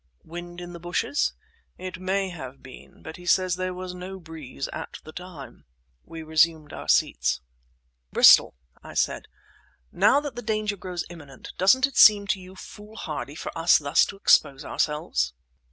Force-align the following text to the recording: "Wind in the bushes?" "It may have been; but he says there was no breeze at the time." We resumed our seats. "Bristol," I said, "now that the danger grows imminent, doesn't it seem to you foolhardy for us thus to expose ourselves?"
"Wind 0.23 0.59
in 0.59 0.73
the 0.73 0.79
bushes?" 0.79 1.33
"It 1.77 1.99
may 1.99 2.29
have 2.29 2.63
been; 2.63 3.03
but 3.03 3.17
he 3.17 3.27
says 3.27 3.53
there 3.55 3.71
was 3.71 3.93
no 3.93 4.19
breeze 4.19 4.67
at 4.69 4.97
the 5.03 5.11
time." 5.13 5.65
We 6.03 6.23
resumed 6.23 6.73
our 6.73 6.87
seats. 6.89 7.39
"Bristol," 8.11 8.55
I 8.81 8.95
said, 8.95 9.27
"now 9.91 10.19
that 10.19 10.35
the 10.35 10.41
danger 10.41 10.75
grows 10.75 11.05
imminent, 11.11 11.53
doesn't 11.59 11.85
it 11.85 11.97
seem 11.97 12.25
to 12.29 12.39
you 12.41 12.55
foolhardy 12.55 13.35
for 13.35 13.55
us 13.55 13.77
thus 13.77 14.03
to 14.07 14.15
expose 14.15 14.65
ourselves?" 14.65 15.33